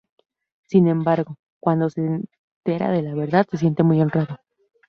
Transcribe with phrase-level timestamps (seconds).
[0.65, 4.39] Sin embargo, cuando se entera de la verdad, se siente muy honrado.